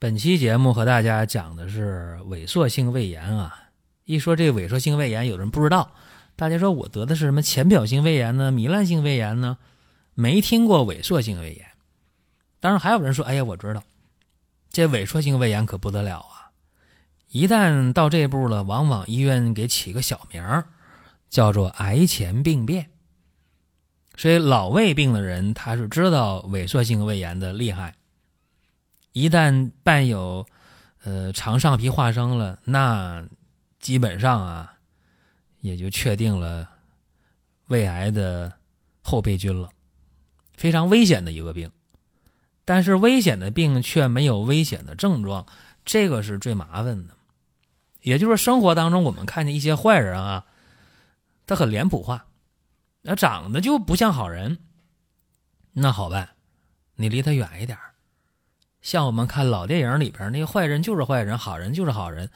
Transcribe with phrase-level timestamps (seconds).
[0.00, 3.68] 本期节目和大家讲的是萎缩性胃炎啊。
[4.06, 5.92] 一说这萎缩性胃炎，有人不知道，
[6.36, 8.50] 大家说我得的是什么浅表性胃炎呢？
[8.50, 9.58] 糜烂性胃炎呢？
[10.14, 11.66] 没听过萎缩性胃炎。
[12.60, 13.84] 当然还有人说，哎呀，我知道，
[14.70, 16.48] 这萎缩性胃炎可不得了啊！
[17.28, 20.64] 一旦到这步了，往往医院给起个小名儿，
[21.28, 22.88] 叫做癌前病变。
[24.16, 27.96] 所以老胃病的人，他是知道萎缩性胃炎的厉害。
[29.12, 30.46] 一旦伴有，
[31.02, 33.26] 呃，肠上皮化生了，那
[33.78, 34.74] 基本上啊，
[35.60, 36.68] 也就确定了
[37.66, 38.52] 胃癌的
[39.02, 39.68] 后备军了，
[40.54, 41.70] 非常危险的一个病。
[42.64, 45.44] 但是危险的病却没有危险的症状，
[45.84, 47.14] 这个是最麻烦的。
[48.02, 50.46] 也就是生活当中我们看见一些坏人啊，
[51.46, 52.26] 他很脸谱化，
[53.02, 54.58] 那长得就不像好人，
[55.72, 56.36] 那好办，
[56.94, 57.76] 你离他远一点。
[58.82, 62.30] 像我们看老电影里边那个坏人就是坏人，好人就是好人，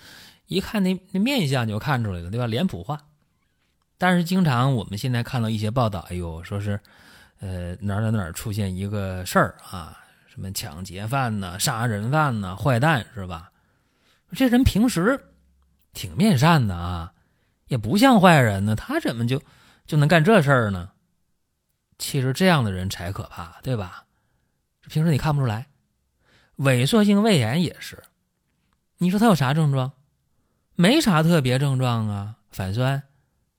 [0.47, 2.47] 一看那那面相就看出来了，对吧？
[2.47, 3.01] 脸谱化。
[3.97, 6.79] 但是经常我们现在看到一些报道，哎呦，说是，
[7.41, 13.51] 呃，哪哪哪出现一个事儿啊，什么抢劫犯呐、杀人犯呐、坏蛋是吧？
[14.33, 15.29] 这人平时
[15.93, 17.13] 挺面善的啊，
[17.69, 19.41] 也不像坏人呢，他怎么就
[19.87, 20.91] 就能干这事儿呢？
[21.99, 24.05] 其实这样的人才可怕，对吧？
[24.89, 25.69] 平时你看不出来。
[26.59, 28.03] 萎缩性胃炎也是，
[28.99, 29.93] 你说他有啥症状？
[30.77, 33.03] 没啥特别症状啊，反酸、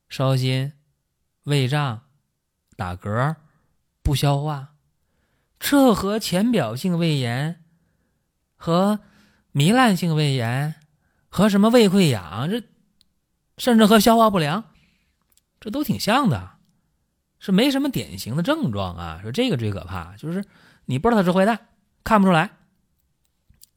[0.08, 0.72] 烧心、
[1.44, 2.02] 胃胀、
[2.76, 3.36] 打嗝、
[4.02, 4.74] 不消化，
[5.58, 7.64] 这和浅表性胃炎、
[8.56, 9.00] 和
[9.54, 10.74] 糜烂性胃炎、
[11.28, 12.62] 和什么胃溃疡，这
[13.56, 14.64] 甚至和消化不良，
[15.58, 16.52] 这都挺像的，
[17.38, 19.20] 是没什么典型的症状啊。
[19.22, 20.44] 说这个最可怕，就是
[20.84, 21.68] 你不知道他是坏蛋，
[22.04, 22.50] 看不出来。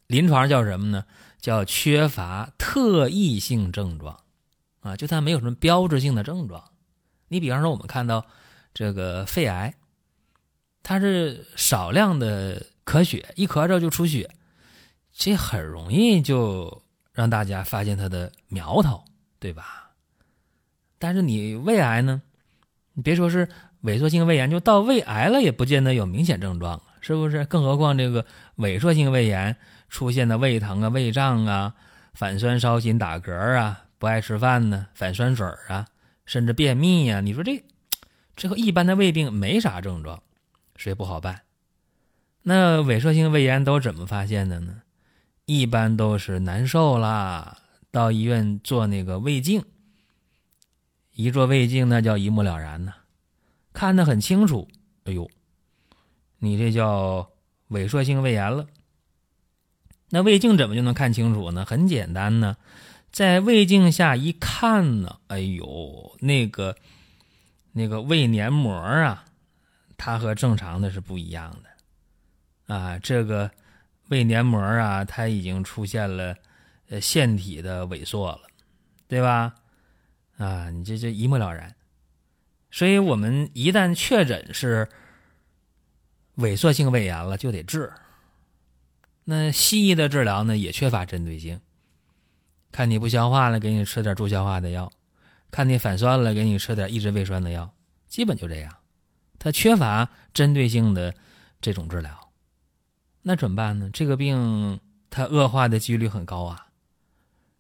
[0.10, 1.06] 临床叫什么呢？
[1.40, 4.20] 叫缺乏特异性症状，
[4.80, 6.64] 啊，就它没有什么标志性的症状。
[7.28, 8.26] 你比方说，我们看到
[8.74, 9.76] 这个肺癌，
[10.82, 14.28] 它是少量的咳血，一咳嗽就出血，
[15.14, 16.82] 这很容易就
[17.14, 19.06] 让大家发现它的苗头，
[19.40, 19.92] 对吧？
[20.98, 22.20] 但是你胃癌呢？
[22.94, 23.48] 你别说是
[23.84, 27.46] 萎缩性胃炎，就到胃癌了也不见得有明显症状，是不是？
[27.46, 28.26] 更何况这个
[28.58, 29.56] 萎缩性胃炎。
[29.90, 31.76] 出现的胃疼啊、胃胀啊、
[32.14, 35.88] 反酸、烧心、打嗝啊、不爱吃饭呢、反酸水啊，
[36.26, 37.64] 甚至便秘呀，你说这
[38.36, 40.22] 这和一般的胃病没啥症状，
[40.76, 41.42] 谁不好办。
[42.44, 44.84] 那萎缩性胃炎都怎么发现的呢？
[45.46, 47.58] 一般都是难受啦，
[47.92, 49.66] 到医院做那个胃镜，
[51.14, 52.94] 一做胃镜那叫一目了然呐，
[53.74, 54.68] 看得很清楚。
[55.06, 55.28] 哎呦，
[56.38, 57.30] 你这叫
[57.72, 58.68] 萎缩性胃炎了。
[60.10, 61.64] 那胃镜怎么就能看清楚呢？
[61.66, 62.58] 很简单呢，
[63.12, 66.76] 在胃镜下一看呢，哎呦，那个
[67.74, 69.26] 那个胃黏膜啊，
[69.98, 72.98] 它和正常的是不一样的啊。
[72.98, 73.52] 这个
[74.08, 76.36] 胃黏膜啊，它已经出现了
[77.00, 78.42] 腺体的萎缩了，
[79.08, 79.54] 对吧？
[80.38, 81.76] 啊，你这这一目了然。
[82.72, 84.88] 所以我们一旦确诊是
[86.38, 87.92] 萎缩性胃炎了，就得治。
[89.30, 91.62] 那西医的治疗呢，也缺乏针对性。
[92.72, 94.90] 看你不消化了，给你吃点助消化的药；
[95.52, 97.72] 看你反酸了，给你吃点抑制胃酸的药。
[98.08, 98.76] 基本就这样，
[99.38, 101.14] 它缺乏针对性的
[101.62, 102.32] 这种治疗。
[103.22, 103.92] 那怎么办呢？
[103.94, 104.80] 这个病
[105.12, 106.66] 它恶化的几率很高啊。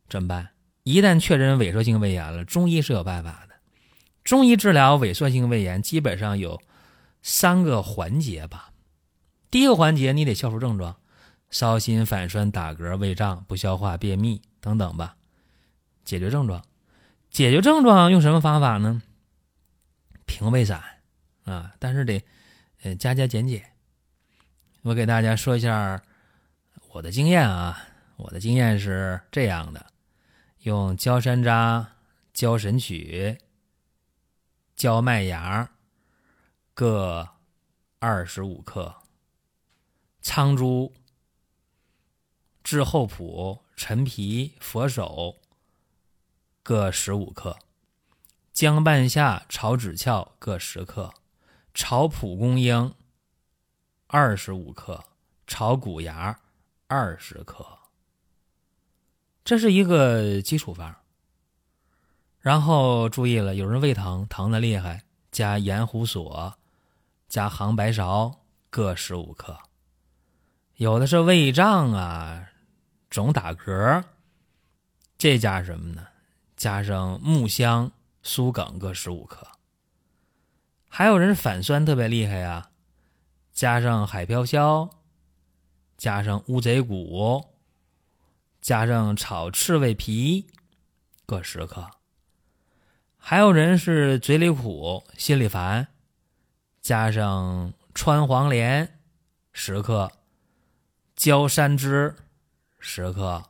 [0.09, 0.49] 怎么办？
[0.81, 3.53] 一旦确诊萎缩性胃炎了，中医是有办法的。
[4.23, 6.59] 中医治疗萎缩性胃炎基本上有
[7.21, 8.71] 三个环节吧。
[9.51, 10.95] 第一个环节，你得消除症状。
[11.49, 15.15] 烧心、反酸、打嗝、胃胀、不消化、便秘等等吧，
[16.05, 16.63] 解决症状。
[17.31, 19.01] 解决症状用什么方法呢？
[20.25, 20.81] 平胃散
[21.45, 22.23] 啊，但是得
[22.83, 23.71] 呃加加减减。
[24.83, 26.01] 我给大家说一下
[26.89, 29.85] 我的经验啊，我的经验是这样的：
[30.59, 31.85] 用焦山楂、
[32.33, 33.37] 焦神曲、
[34.75, 35.69] 焦麦芽
[36.73, 37.27] 各
[37.99, 38.95] 二十五克，
[40.21, 40.93] 苍术。
[42.69, 45.37] 炙厚朴、陈皮、佛手
[46.61, 47.57] 各十五克，
[48.53, 51.11] 姜半夏、炒枳壳各十克，
[51.73, 52.93] 炒蒲公英
[54.05, 55.03] 二十五克，
[55.47, 56.39] 炒谷芽
[56.85, 57.65] 二十克。
[59.43, 60.95] 这是一个基础方。
[62.39, 66.53] 然后注意了，有人胃疼，疼的厉害，加盐胡索，
[67.27, 68.35] 加杭白芍
[68.69, 69.57] 各十五克。
[70.75, 72.38] 有的是胃胀啊，
[73.19, 74.05] 总打嗝，
[75.17, 76.07] 这加什么呢？
[76.55, 77.91] 加上木香、
[78.23, 79.45] 苏梗各十五克。
[80.87, 82.69] 还有人反酸特别厉害呀，
[83.51, 84.89] 加上海飘消，
[85.97, 87.45] 加上乌贼骨，
[88.61, 90.47] 加上炒赤胃皮
[91.25, 91.91] 各十克。
[93.17, 95.89] 还有人是嘴里苦、心里烦，
[96.79, 98.97] 加上川黄连
[99.51, 100.09] 十克。
[101.17, 102.15] 焦山枝
[102.79, 103.43] 十克，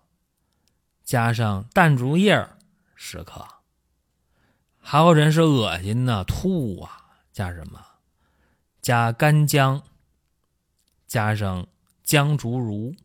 [1.03, 2.49] 加上淡竹叶
[2.95, 3.47] 十克。
[4.79, 7.79] 还有人是恶心呢，吐啊，加什么？
[8.81, 9.83] 加干姜，
[11.05, 11.67] 加上
[12.03, 12.95] 姜竹茹，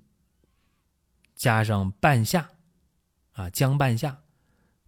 [1.35, 2.49] 加上半夏，
[3.33, 4.23] 啊，姜半夏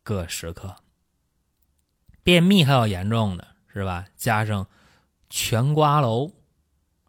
[0.03, 0.77] 各十克。
[2.23, 4.06] 便秘还有严重的是吧？
[4.17, 4.67] 加上
[5.29, 6.33] 全瓜蒌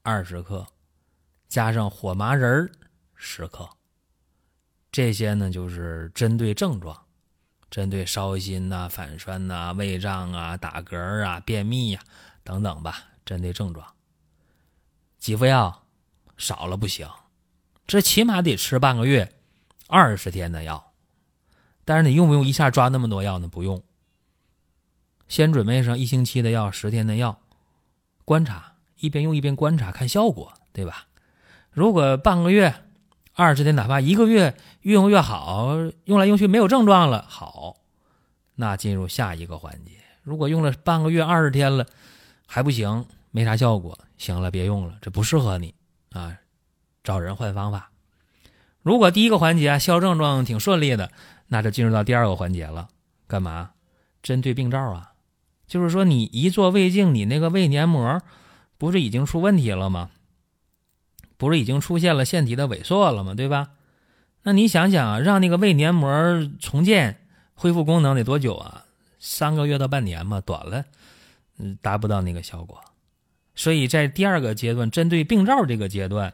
[0.03, 0.67] 二十克。
[1.47, 2.69] 加上火麻仁儿
[3.15, 3.76] 十克，
[4.97, 6.99] 这些呢就是针对症状，
[7.69, 12.01] 针对烧心呐、反酸呐、胃胀啊、打嗝啊、便秘呀
[12.43, 13.85] 等等吧，针对症状。
[15.19, 15.83] 几副药
[16.35, 17.07] 少了不行，
[17.85, 19.31] 这起码得吃半个月、
[19.85, 20.91] 二十天的药。
[21.85, 23.47] 但是你用不用一下抓那么多药呢？
[23.47, 23.83] 不用，
[25.27, 27.39] 先准备上一星期的药、十天的药，
[28.25, 31.05] 观察，一边用一边观察，看效果，对吧？
[31.69, 32.86] 如果半个月、
[33.37, 35.75] 二十天，哪怕一个月，越用越好，
[36.05, 37.75] 用来用去没有症状了，好，
[38.55, 39.91] 那进入下一个环节。
[40.23, 41.85] 如果用了半个月、二十天了，
[42.47, 45.75] 还不行，没啥效果，行了，别用了，这不适合你
[46.13, 46.35] 啊，
[47.03, 47.91] 找人换方法。
[48.81, 51.11] 如果第一个环节消症状挺顺利的，
[51.45, 52.89] 那就进入到第二个环节了，
[53.27, 53.69] 干嘛？
[54.23, 55.11] 针对病灶啊，
[55.67, 58.19] 就是说你一做胃镜，你那个胃黏膜
[58.79, 60.09] 不是已经出问题了吗？
[61.37, 63.35] 不是已经出现了腺体的萎缩了吗？
[63.35, 63.69] 对吧？
[64.43, 66.09] 那你想想啊，让那个胃黏膜
[66.59, 67.19] 重建、
[67.53, 68.85] 恢复功能得多久啊？
[69.19, 70.85] 三个月到半年嘛，短了，
[71.57, 72.79] 嗯，达不到那个效果。
[73.55, 76.33] 所以在第二个阶段，针对病灶这个阶段，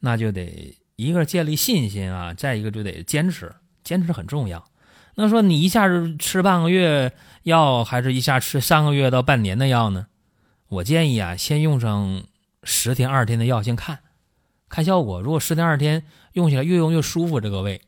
[0.00, 3.54] 那就得一个建立信心啊，再一个就得坚持，
[3.84, 4.64] 坚持很重要。
[5.14, 7.12] 那说你一下子吃半个月
[7.44, 10.08] 药，还是一下吃三个月到半年的药呢？
[10.68, 12.24] 我建议啊，先用上。
[12.64, 14.00] 十天、二十天的药先看，
[14.68, 15.20] 看效果。
[15.20, 17.80] 如果十天、二十天用起来越用越舒服，这个胃，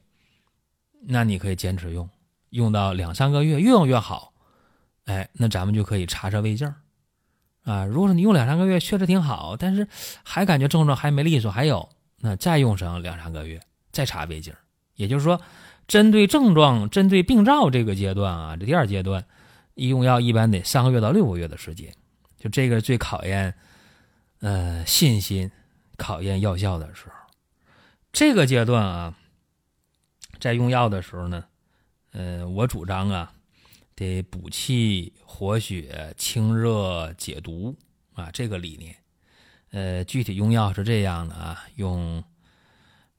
[1.08, 2.08] 那你可以坚持用，
[2.50, 4.32] 用到两三个月，越用越好。
[5.06, 6.73] 哎，那咱们就可以查查胃镜
[7.62, 7.84] 啊。
[7.84, 9.87] 如果说你用两三个月确实挺好，但是
[10.23, 11.88] 还感觉症状还没利索，还有，
[12.20, 13.61] 那再用上两三个月
[13.93, 14.52] 再查胃镜。
[14.94, 15.40] 也就是说，
[15.87, 19.25] 针对症状、针对病灶这个阶段啊，这第二阶段，
[19.75, 21.93] 一用药一般得三个月到六个月的时间，
[22.38, 23.55] 就这个最考验。
[24.46, 25.50] 呃，信心
[25.96, 27.14] 考验药效的时候，
[28.12, 29.19] 这个阶段啊，
[30.38, 31.46] 在用药的时候呢，
[32.12, 33.34] 呃，我主张啊，
[33.96, 37.76] 得补气、活血、清热、解毒
[38.15, 38.96] 啊，这个理念。
[39.70, 42.22] 呃，具体用药是这样的啊，用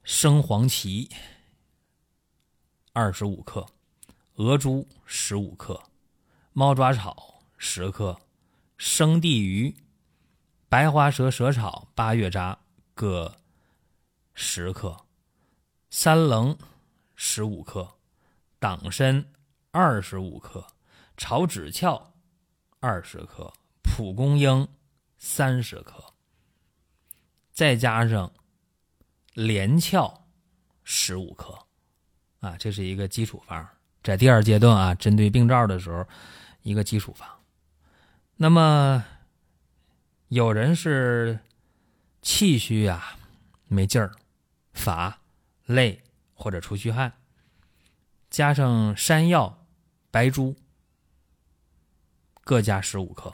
[0.03, 1.09] 生黄芪
[2.93, 3.67] 二十五克，
[4.35, 5.83] 鹅珠十五克，
[6.53, 8.17] 猫爪草十克，
[8.77, 9.75] 生地榆。
[10.69, 12.57] 白花蛇蛇草、八月渣
[12.93, 13.37] 各
[14.33, 15.05] 十克，
[15.89, 16.57] 三棱
[17.15, 17.87] 十五克，
[18.59, 19.25] 党参
[19.71, 20.67] 二十五克，
[21.15, 22.11] 炒枳壳
[22.81, 24.67] 二十克，蒲公英
[25.17, 26.03] 三十克，
[27.53, 28.29] 再加上
[29.33, 30.25] 连翘
[30.83, 31.57] 十五克，
[32.41, 33.65] 啊，这是一个基础方，
[34.03, 36.05] 在第二阶段啊，针对病灶的时候，
[36.61, 37.25] 一个基础方。
[38.35, 39.05] 那么。
[40.29, 41.39] 有人是
[42.21, 43.17] 气虚啊，
[43.67, 44.11] 没劲儿，
[44.73, 45.19] 乏、
[45.65, 46.03] 累
[46.33, 47.13] 或者出虚汗，
[48.29, 49.65] 加上山药、
[50.11, 50.57] 白术
[52.43, 53.33] 各加十五克。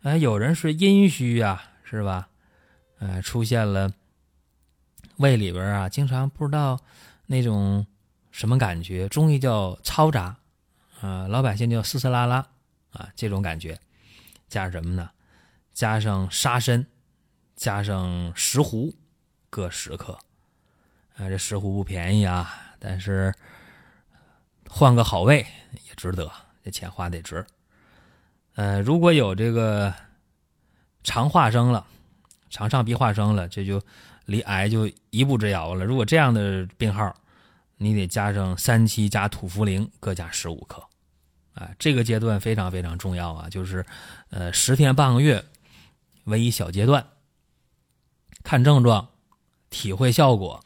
[0.00, 2.30] 哎，有人是阴虚啊，是吧？
[2.98, 3.92] 呃，出现了
[5.16, 6.80] 胃里边啊，经常不知道
[7.26, 7.86] 那种
[8.30, 10.38] 什么感觉，中医叫嘈杂，
[11.02, 12.46] 啊，老百姓叫嘶嘶拉拉
[12.92, 13.78] 啊，这种感觉，
[14.48, 15.10] 加什么呢？
[15.72, 16.86] 加上沙参，
[17.56, 18.94] 加上石斛，
[19.50, 20.18] 各十克。
[21.16, 23.34] 啊，这石斛不便宜啊，但是
[24.68, 25.46] 换个好胃
[25.86, 26.30] 也值得，
[26.64, 27.44] 这钱花得值。
[28.54, 29.92] 呃，如果有这个
[31.04, 31.86] 肠化生了，
[32.48, 33.82] 肠上皮化生了，这就
[34.26, 35.84] 离癌就一步之遥了。
[35.84, 37.14] 如果这样的病号，
[37.76, 40.82] 你得加上三七加土茯苓各加十五克，
[41.54, 43.84] 啊，这个阶段非常非常重要啊，就是
[44.30, 45.44] 呃十天半个月
[46.24, 47.06] 为一小阶段，
[48.42, 49.08] 看症状，
[49.70, 50.62] 体会效果，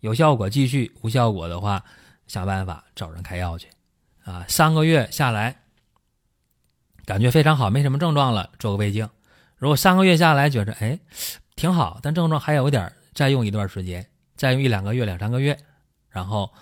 [0.00, 1.84] 有效果继续，无效果的话
[2.26, 3.68] 想办法找人开药去，
[4.24, 5.62] 啊，三个月下来。
[7.04, 9.08] 感觉非常好，没什么症状了，做个胃镜。
[9.56, 10.98] 如果三个月下来觉着哎
[11.54, 15.56] 挺好，但症状还有点，再用一段时间，再用一两个月、两三个月，
[16.08, 16.52] 然后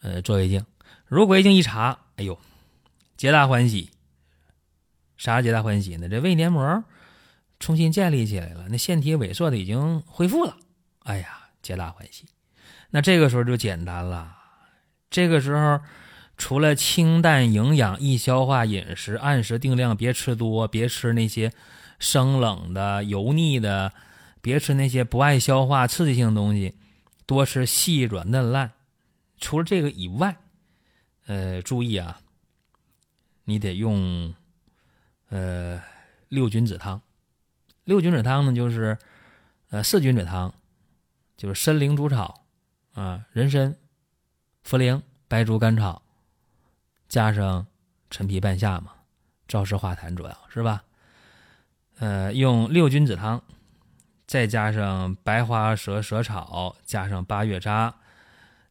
[0.00, 0.64] 呃做胃镜。
[1.06, 2.38] 如果胃镜一查，哎呦，
[3.16, 3.90] 皆大欢喜。
[5.16, 6.08] 啥皆大欢喜呢？
[6.08, 6.84] 这胃黏膜
[7.58, 10.56] 重新建立起来了，那腺体萎缩的已经恢复了。
[11.04, 12.24] 哎呀，皆大欢喜。
[12.90, 14.36] 那这个时候就简单了，
[15.10, 15.80] 这个时候。
[16.40, 21.52] 除了清淡、营养、易消化饮食，按时定量，别吃多，别吃那些
[21.98, 23.92] 生冷的、油腻的，
[24.40, 26.76] 别吃那些不爱消化、刺激性的东西，
[27.26, 28.70] 多吃细软嫩烂。
[29.38, 30.36] 除了这个以外，
[31.26, 32.20] 呃，注意啊，
[33.42, 34.32] 你得用
[35.30, 35.82] 呃
[36.28, 37.02] 六君子汤。
[37.88, 38.98] 六君子汤呢，就是
[39.70, 40.52] 呃四君子汤，
[41.38, 42.44] 就是参苓煮草
[42.92, 43.74] 啊，人参、
[44.62, 46.02] 茯苓、白术、甘草。
[47.08, 47.66] 加上
[48.10, 48.92] 陈皮半夏嘛，
[49.48, 50.84] 燥湿化痰主要是吧？
[51.98, 53.42] 呃，用六君子汤，
[54.26, 57.94] 再加上白花蛇蛇草，加上八月渣，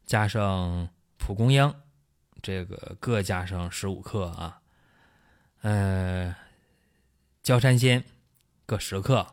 [0.06, 1.74] 加上蒲公英，
[2.40, 4.60] 这个各加上十五克啊。
[5.62, 6.32] 呃，
[7.42, 8.04] 焦山仙
[8.68, 9.26] 各十克，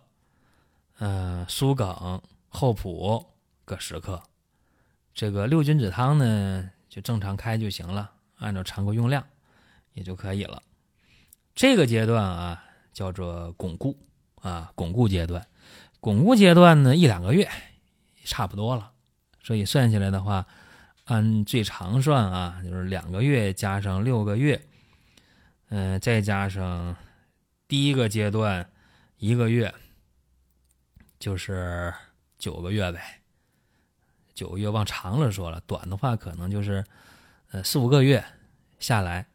[0.98, 3.34] 呃，苏梗、厚朴
[3.66, 4.24] 各十克。
[5.14, 8.14] 这个六君子汤呢，就正常开就行了。
[8.38, 9.28] 按照常规用量
[9.92, 10.64] 也就可以了。
[11.54, 12.64] 这个阶段啊，
[12.94, 14.00] 叫做巩固
[14.36, 15.46] 啊，巩固阶段。
[16.00, 17.52] 巩固阶段呢，一两个月
[18.24, 18.94] 差不多了。
[19.44, 20.48] 所以算下来的话，
[21.04, 24.66] 按最长算啊，就是两个月加上六个月，
[25.68, 26.96] 嗯，再加上
[27.68, 28.70] 第一个阶段
[29.26, 29.74] 一个月，
[31.18, 31.94] 就是
[32.38, 33.22] 九个月呗。
[34.36, 36.84] 九个月往长了说了，短的话可能就是。
[37.52, 38.26] 呃，四五个月
[38.80, 39.26] 下来，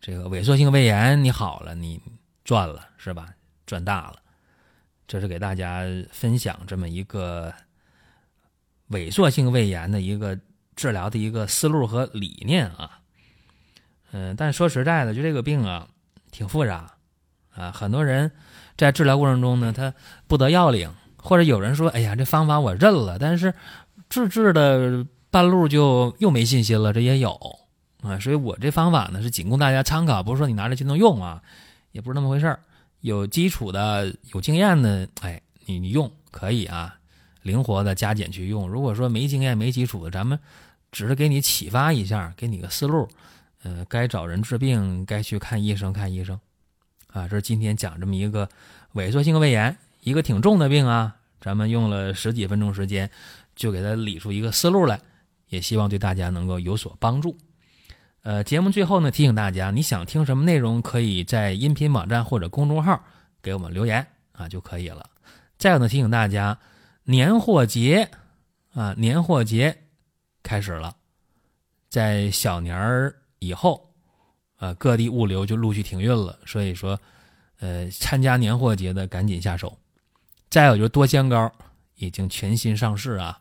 [0.00, 2.00] 这个萎缩性胃炎你好了，你
[2.44, 3.34] 赚了是吧？
[3.64, 4.22] 赚大了。
[5.08, 7.52] 这是给大家分享这么一个
[8.90, 10.38] 萎缩性胃炎的一个
[10.76, 13.00] 治疗的一个思路和理念啊。
[14.12, 15.88] 嗯，但说实在的，就这个病啊，
[16.30, 16.95] 挺复杂
[17.56, 17.72] 啊。
[17.72, 18.30] 很多人
[18.76, 19.92] 在治疗过程中呢，他
[20.26, 23.54] 不得要领，或者有人说：“哎呀，这方法我认了。”但是
[24.08, 25.06] 治治的。
[25.28, 27.38] 半路就又没信心了，这也有
[28.00, 31.42] 啊，所以我这方法呢是仅供大家参考，不是说你拿着就能用啊，
[31.92, 32.58] 也不是那么回事儿。
[33.00, 36.96] 有基础的、有经验的，哎，你你用可以啊，
[37.42, 38.66] 灵活的加减去用。
[38.66, 40.38] 如果说没经验、没基础的，咱们
[40.90, 43.06] 只是给你启发一下，给你个思路，
[43.62, 46.40] 呃，该找人治病，该去看医生看医生
[47.16, 47.28] 啊。
[47.28, 48.48] 这是今天讲这么一个
[48.94, 53.10] 萎缩性胃炎，一个挺重的病啊，咱们用了十几分钟时间，
[53.54, 55.00] 就给他理出一个思路来。
[55.48, 57.36] 也希望对大家能够有所帮助。
[58.22, 63.00] 呃，节目最后呢，提醒大家，你想听什么内容，可以在音频网站或者公众号
[63.40, 65.08] 给我们留言啊就可以了。
[65.56, 66.58] 再有呢，提醒大家，
[67.04, 68.10] 年货节
[68.74, 69.84] 啊，年货节
[70.42, 70.96] 开始了，
[71.88, 73.88] 在小年儿以后
[74.56, 76.98] 啊，各地物流就陆续停运了，所以说，
[77.60, 79.78] 呃，参加年货节的赶紧下手。
[80.48, 81.52] 再有就是多香膏
[81.96, 83.40] 已经全新上市啊。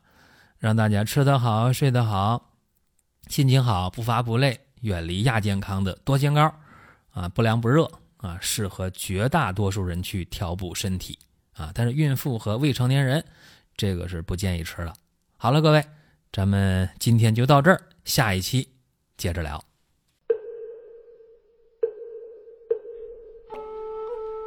[0.58, 2.54] 让大家吃得好、睡得好、
[3.28, 6.52] 心情好、不乏不累，远离亚健康的多香膏
[7.12, 11.20] 啊，不凉不热啊，适合绝大多数人去调补身体
[11.54, 11.72] 啊。
[11.76, 13.24] 但是孕妇和未成年人，
[13.78, 14.94] 这个是不建议吃的。
[15.38, 15.86] 好了，各位，
[16.32, 18.68] 咱们今天就到这儿，下一期
[19.18, 19.64] 接着聊。